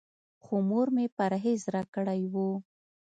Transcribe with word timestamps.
خو 0.43 0.55
مور 0.69 0.87
مې 0.95 1.05
پرهېز 1.17 1.61
راکړی 1.75 2.21
و. 2.33 2.35